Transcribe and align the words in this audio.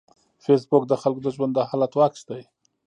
فېسبوک 0.43 0.83
د 0.87 0.93
خلکو 1.01 1.21
د 1.23 1.27
ژوند 1.35 1.53
د 1.55 1.59
حالاتو 1.69 2.03
عکس 2.07 2.21
دی 2.29 2.41